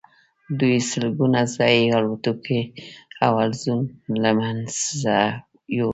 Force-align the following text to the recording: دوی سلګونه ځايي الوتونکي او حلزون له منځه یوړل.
دوی 0.59 0.75
سلګونه 0.89 1.39
ځايي 1.55 1.83
الوتونکي 1.97 2.59
او 3.23 3.31
حلزون 3.41 3.81
له 4.23 4.31
منځه 4.39 5.17
یوړل. 5.77 5.89